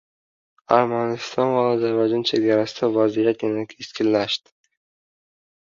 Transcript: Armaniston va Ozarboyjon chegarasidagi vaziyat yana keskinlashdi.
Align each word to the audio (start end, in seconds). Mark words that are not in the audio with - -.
Armaniston 0.77 1.51
va 1.57 1.65
Ozarboyjon 1.73 2.25
chegarasidagi 2.31 2.91
vaziyat 2.97 3.47
yana 3.49 3.69
keskinlashdi. 3.77 4.57